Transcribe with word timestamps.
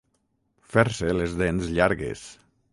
Fer-se 0.75 1.13
les 1.19 1.37
dents 1.45 1.71
llargues. 1.79 2.27